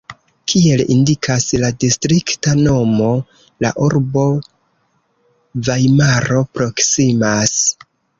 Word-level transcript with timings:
Kiel 0.51 0.81
indikas 0.93 1.43
la 1.63 1.67
distrikta 1.83 2.53
nomo, 2.61 3.09
la 3.65 3.71
urbo 3.89 4.23
Vajmaro 5.69 6.41
proksimas. 6.57 7.55